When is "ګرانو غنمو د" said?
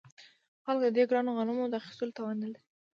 1.09-1.73